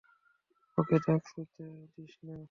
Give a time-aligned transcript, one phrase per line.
[0.77, 1.63] ওকে দাগ ছুঁতে
[1.93, 2.35] দিস না।